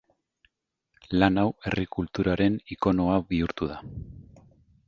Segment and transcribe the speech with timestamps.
[1.19, 3.81] Lan hau herri kulturaren ikonoa bihurtu da.